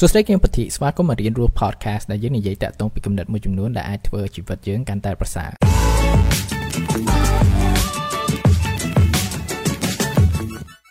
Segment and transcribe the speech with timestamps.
[0.00, 5.50] សួស្តីគឹមពធីស្វាគមន៍មករៀនរស់ podcast ដែលយើងនិយាយតាក់ទងពីគំនិតមួយចំនួនដែលអាចធ្វើជីវិតយើងកាន់តែប្រសើរ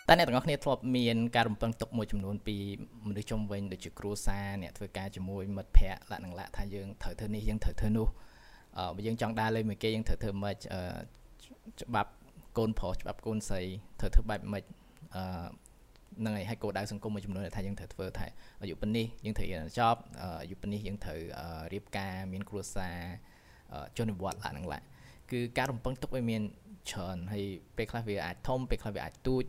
[0.08, 2.56] តែអ្នកទាំងអស់គ្នាធ្លាប់មានការរំពឹងទុកមួយចំនួនពី
[3.06, 8.08] មនុស្សជុំវិញដូចជាគ្រួសារអ្នកធ្វើការជាមួយមិត្តភ័ក្តិលក្ខណៈថាយើងត្រូវធ្វើនេះយើងត្រូវធ្វើនោះ
[8.78, 10.80] អឺបើយើងចង់ដើរលេងមួយគេយើងត្រូវធ្វើម៉េចអឺ
[11.82, 12.10] ច្បាប់
[12.58, 13.62] កូនប្រុសច្បាប់កូនស្រី
[14.00, 14.64] ត្រូវធ្វើបែបម៉េច
[15.16, 15.22] អឺ
[16.24, 18.26] នឹងហើយហើយគោលដៅសង្គមមួយចំនួនដែលថាយើងត្រូវធ្វើថា
[18.62, 20.00] អាយុប៉ុណ្នេះយើងត្រូវរៀនចប់
[20.42, 21.20] អាយុប៉ុណ្នេះយើងត្រូវ
[21.72, 22.98] រៀបការមានគ្រួសារ
[23.96, 24.82] ជននិវត្តន៍ឡើងឡើង
[25.30, 26.42] គឺការរំពឹងទុកវាមាន
[26.90, 27.44] ច្រើនហើយ
[27.76, 29.44] ពេលខ្លះវាអាចធំពេលខ្លះវាអាចទូច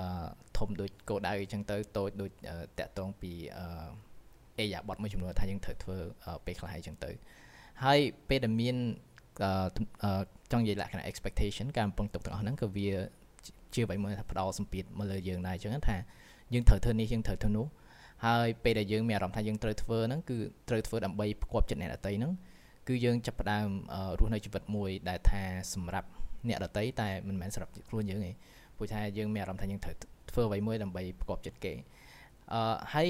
[0.00, 2.30] អឺធំដូចគោលដៅអញ្ចឹងទៅតូចដូច
[2.78, 3.64] តាក់ទងពីអឺ
[4.58, 5.98] អេយ៉ាបតមួយចំនួនថាយើងត្រូវធ្វើ
[6.46, 7.10] ពេលខ្លះអញ្ចឹងទៅ
[7.84, 7.98] ហើយ
[8.28, 8.76] ពេលដែលមាន
[10.52, 12.88] ចង់និយាយលក្ខណៈ expectation ការរំពឹងទុកទាំងអស់ហ្នឹងក៏វា
[13.74, 15.96] ជាអ្វីមួយថាផ្ដោតសម្ពាធមកលើយើងដែរអញ្ចឹងថា
[16.54, 17.66] យើងត្រូវធ្វើនេះយើងត្រូវធ្វើនោះ
[18.26, 20.36] ហើយពេលដែលយើងមានអារម្មណ៍ថាយើងត្រូវធ្វើហ្នឹងគឺ
[20.68, 22.32] ត្រូវធ្វើដើម្បីផ្គប់ចិត្តអ្នកដទៃហ្នឹង
[22.88, 23.66] គឺយើងចាប់ផ្ដើម
[24.18, 25.42] រស់នៅជីវិតមួយដែលថា
[25.74, 26.08] សម្រាប់
[26.48, 28.30] អ្នកដទៃតែមិនមែនសម្រាប់ខ្លួនយើងទេ
[28.76, 29.94] ព្រោះថាយើងមានអារម្មណ៍ថាយើងត្រូវ
[30.30, 31.72] ធ្វើអ្វីមួយដើម្បីផ្គប់ចិត្តគេ
[32.52, 33.08] អឺហើយ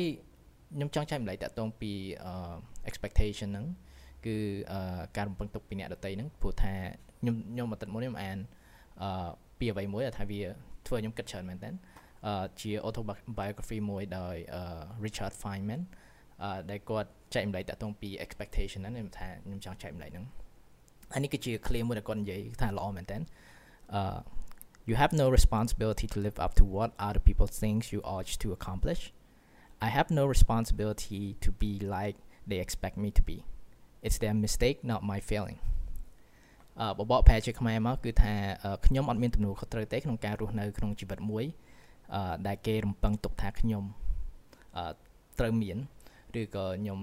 [0.76, 1.92] ខ្ញុំចង់ចែកម្លែកតកតងពី
[2.88, 3.66] expectation ហ្នឹង
[4.26, 4.36] គឺ
[5.16, 6.72] ការរំពឹងទុកពីអ្នកដទៃហ្នឹងព្រោះថា
[7.20, 8.59] ខ្ញុំខ្ញុំមកទឹកមុនខ្ញុំអានអឺ
[9.59, 10.41] ពីអ្វីមួយដែលថាវា
[10.87, 11.69] ធ្វើឲ្យខ្ញុំគិតច្រើនមែនតើ
[12.27, 14.35] អឺជា autobiography មួយដោយ
[15.05, 15.81] Richard Feynman
[16.43, 20.25] អឺដែលគាត់ចែកម្លែកតទៅពី expectation ហ្នឹងខ្ញុំថាខ្ញុំចង់ចែកម្លែកហ្នឹង
[21.13, 23.17] ហើយនេះគឺជា clear មួយដែលគាត់និយាយថាល្អមែនតើ
[23.95, 24.17] អឺ
[24.89, 28.47] You have no responsibility to live up to what other people think you ought to
[28.57, 29.01] accomplish.
[29.81, 32.17] I have no responsibility to be like
[32.49, 33.37] they expect me to be.
[34.03, 35.59] It's their mistake, not my failing.
[36.98, 38.32] បបកប្រែជាខ្មែរមកគឺថា
[38.86, 41.44] ខ្ញុំអត់មានទំនួលខុសត្រូវទេក្នុងការរស់នៅក្នុងជីវិតមួយ
[42.46, 43.84] ដែលគេរំពឹងទុកថាខ្ញុំ
[45.38, 45.76] ត្រូវមាន
[46.40, 46.98] ឬក៏ខ្ញុំ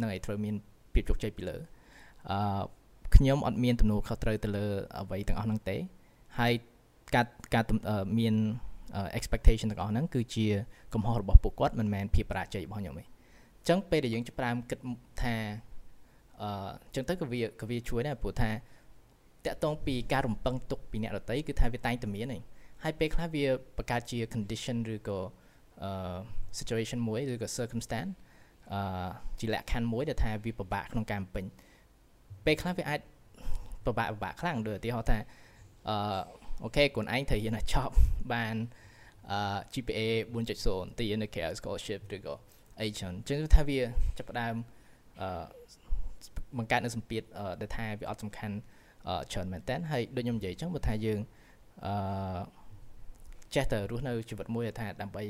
[0.00, 0.54] នឹងឲ្យត្រូវមាន
[0.94, 1.56] ភាពជោគជ័យពីលើ
[2.30, 2.62] អឺ
[3.16, 4.66] ខ្ញុំអត់មានទំនួលខុសត្រូវទៅលើ
[4.98, 5.76] អ្វីទាំងអស់ហ្នឹងទេ
[6.38, 6.52] ហើយ
[7.14, 7.64] ការការ
[8.18, 8.34] មាន
[9.18, 10.46] expectation ទាំងអស់ហ្នឹងគឺជា
[10.94, 14.78] កំហុសរបស់ពួកគាត់មិនមែនភាពបរាជ័យរបស់ខ្ញុំទេអញ្ចឹងពេលដែលយើងចាប់ផ្ដើមគិត
[15.22, 15.34] ថា
[16.42, 16.50] អឺ
[16.86, 18.50] អញ្ចឹងទៅក៏វាក៏វាជួយដែរព្រោះថា
[19.46, 22.42] តាក់ទងពីការរំពឹងទុកពីអ្នកដទៃគឺថាវាតែងតែមានឯង
[22.84, 23.44] ហើយពេលខ្លះវា
[23.76, 25.18] បង្កើតជា condition ឬក៏
[25.82, 25.90] អឺ
[26.58, 28.12] situation មួយឬក៏ circumstance
[28.72, 31.44] អឺជាលក្ខខណ្ឌមួយដែលថាវាពិបាកក្នុងការបំពេញ
[32.46, 33.00] ពេលខ្លះវាអាច
[33.84, 35.18] ពិបាកពិបាកខ្លាំងដូចឧទាហរណ៍ថា
[35.88, 36.20] អឺ
[36.64, 37.94] អូខេខ្លួនឯងត្រូវរៀនឲ្យចប់
[38.32, 38.56] បាន
[39.30, 40.00] អឺ GPA
[40.44, 42.34] 4.0ទៅរៀននៅ KL scholarship ឬក៏
[42.80, 43.80] អីចឹងអញ្ចឹងថាវា
[44.18, 44.54] ចាប់ផ្ដើម
[45.20, 45.44] អឺ
[46.58, 47.22] បង្កើតនៅសម្ពាធ
[47.60, 48.56] ដែលថាវាអត់សំខាន់
[49.32, 51.20] ច្រើនមែនតើហើយដូចខ្ញុំនិយាយអញ្ចឹងបើថាយើង
[51.86, 52.40] អឺ
[53.54, 55.22] ចេះតែរស់នៅជីវិតមួយថាដើម្បី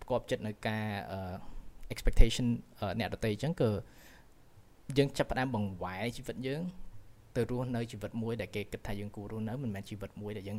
[0.00, 0.84] ប្រកបចិត្តនៅការ
[1.92, 2.46] expectation
[2.98, 3.70] អ្នកដទៃអញ្ចឹងក៏
[4.98, 6.62] យើងចាប់ផ្ដើមបង្វែរជីវិតយើង
[7.36, 10.58] ទៅរស់នៅជីវិតមួយដែលគេគិតថាយើងគួររស់នៅមិនមែនជីវិតមួយដែលយើង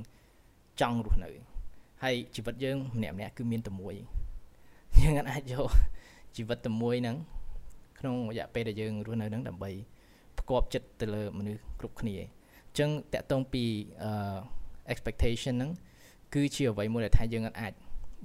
[0.82, 1.30] ចង់រស់នៅ
[2.04, 3.96] ហើយជីវិតយើងម្នាក់ម្នាក់គឺមានតែមួយ
[5.02, 5.70] យើងអាចយក
[6.38, 7.18] ជីវិតតែមួយហ្នឹង
[8.00, 9.72] ក្នុងរយៈពេលដែលយើងរស់នៅហ្នឹងដើម្បី
[10.40, 12.16] ផ្គប់ចិត្តទៅលើមនុស្សគ្រប់គ្នា
[12.80, 13.64] ចឹងតកតងពី
[14.92, 15.72] expectation ហ្នឹង
[16.34, 17.74] គឺជាអ្វីមួយដែលថាយើងអាច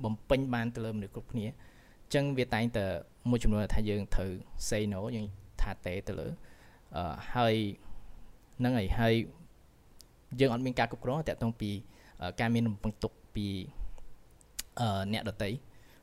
[0.05, 1.47] បំពេញបានទៅលើមនុស្សគ្រប់គ្នា
[2.15, 2.85] ចឹងវាតែងតែ
[3.31, 4.31] មួយចំនួនថាយើងត្រូវ
[4.69, 5.27] say no យើង
[5.61, 6.29] ថាទេទៅលើ
[6.97, 7.55] អឺហើយ
[8.59, 9.15] ហ្នឹងហើយហើយ
[10.41, 11.71] យើងអត់មានការគ្រប់គ្រងតកតងពី
[12.41, 13.47] ការមានរំពឹងទុកពី
[14.81, 15.51] អឺអ្នកដតី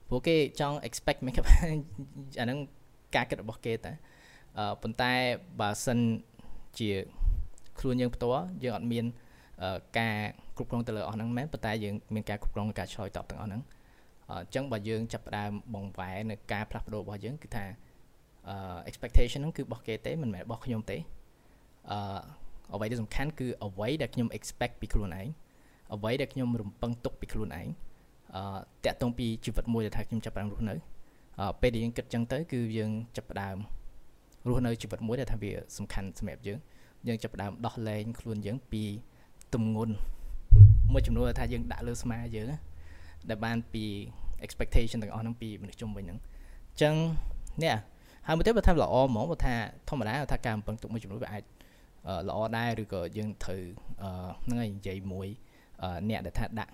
[0.07, 2.59] ព្រោះគេចង់ expect មិនអាហ្នឹង
[3.15, 3.91] ការគិតរបស់គេតែ
[4.57, 5.11] អឺប៉ុន្តែ
[5.59, 5.99] បើសិន
[6.79, 6.89] ជា
[7.79, 9.05] ខ្លួនយើងផ្ទាល់យើងអត់មាន
[9.99, 10.17] ការ
[10.57, 13.61] គ្រប់គ្រងទៅលើអស់ហ្នឹងមែនប៉ុន្តែយើងមានការគ្រប់គ្រងការឆ្លើយតបទាំងអស់ហ្នឹង
[14.29, 17.65] អញ្ចឹងបើយើងចាប់ផ្ដើមបង្វែរនៅការផ្លាស់ប្ដូររបស់យើងគឺថា
[18.89, 20.97] expectation ហ្នឹងគឺរបស់គេទេមិនមែនរបស់ខ្ញុំទេ
[21.91, 22.19] អឺ
[22.73, 25.27] អ្វីដែលសំខាន់គឺអ្វីដែលខ្ញុំ expect ពីខ្លួនឯង
[25.93, 27.67] អ្វីដែលខ្ញុំរំពឹងទុកពីខ្លួនឯង
[28.35, 28.41] អឺ
[28.85, 30.75] តាក់ទងពីជីវិតមួយដែលថាខ្ញុំចាប់ផ្ដើមរស់នៅ
[31.39, 33.57] អឺពេលដែលយើងគិតចឹងទៅគឺយើងចាប់ផ្ដើម
[34.47, 36.59] រស់នៅជីវិតមួយដែលថាវាសំខាន់សម្រាប់យើង
[37.07, 38.83] យើងចាប់ផ្ដើមដោះលែងខ្លួនយើងពី
[39.53, 39.93] ទំងន់
[40.93, 42.47] មួយចំនួនថាយើងដាក់លើស្មាយើង
[43.29, 43.83] ដែលបានពី
[44.45, 46.95] expectation ទាំងអស់ហ្នឹងពីមនុស្សជុំវិញហ្នឹងអញ្ចឹង
[47.63, 47.75] នេះ
[48.27, 49.53] ហើយមកទៅបើថាល្អហ្មងបើថា
[49.89, 51.43] ធម្មតាថាការបំពឹងទុកមួយចំនួនវាអាច
[52.29, 53.63] ល្អដែរឬក៏យើងត្រូវ
[54.45, 55.27] ហ្នឹងហើយនិយាយមួយ
[56.09, 56.71] អ្នកដែលថាដាក់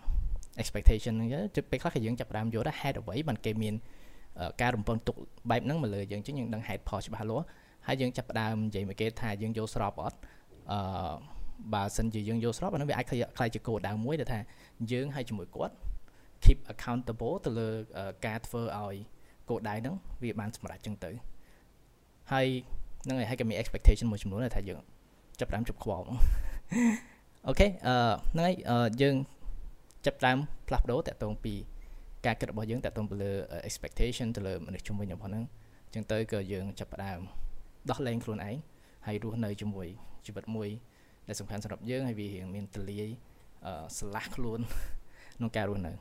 [0.61, 3.73] expectation ហ្នឹងទៅពេលខ្លះក៏យើងចាប់ផ្ដើមយល់ដែរហេតុអ្វីបានគេមាន
[4.61, 5.15] ការរំពឹងទុក
[5.49, 7.45] បែបហ្នឹងមកលើយើងអញ្ចឹងយើងដឹងហេតុផលច្បាស់លាស់
[7.87, 10.17] ហើយយើងចាប់ផ្ដើមនិយាយមកគេថាយើងយល់ស្របអត់
[10.71, 11.13] អឺ
[11.73, 13.05] បើសិនជាយើងយល់ស្របអានោះវាអាច
[13.37, 14.39] ខ្លាយជាគោលដៅមួយដែលថា
[14.91, 15.75] យើងហើយជាមួយគាត់
[16.43, 17.69] keep accountable ទៅលើ
[18.25, 18.95] ការធ្វើឲ្យ
[19.49, 21.11] គោលដៅហ្នឹងវាបានសម្រេចចឹងទៅ
[22.31, 22.47] ហើយ
[23.03, 24.79] ហ្នឹងហើយហើយក៏មាន expectation មួយចំនួនដែរថាយើង
[25.39, 26.05] ចាប់តាមជប់ខ្វល់
[27.47, 27.95] អូខេអឺ
[28.33, 28.55] ហ្នឹងហើយ
[29.01, 29.15] យើង
[30.05, 30.37] ចាប់តាម
[30.67, 31.53] ផ្លាស់ប្ដូរតាក់ទងពី
[32.25, 33.31] ការគិតរបស់យើងតាក់ទងទៅលើ
[33.69, 35.43] expectation ទៅលើមនុស្សជំនាញរបស់ហ្នឹង
[35.85, 37.19] អញ្ចឹងទៅក៏យើងចាប់ផ្ដើម
[37.89, 38.55] ដោះលែងខ្លួនឯង
[39.07, 39.87] ហើយរស់នៅជាមួយ
[40.25, 40.69] ជីវិតមួយ
[41.27, 43.07] ដែលសំខាន់សម្រាប់យើងហើយវារៀងមានទលាយ
[43.65, 44.59] អឺស្រឡះខ្លួន
[45.37, 45.93] ក្នុងការរស់នៅ